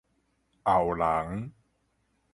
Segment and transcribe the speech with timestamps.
[0.63, 1.51] 後壠